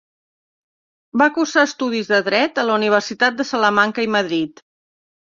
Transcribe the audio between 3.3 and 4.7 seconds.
de Salamanca i Madrid.